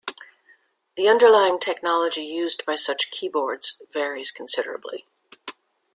[0.97, 5.05] The underlying technology used by such keyboards varies considerably.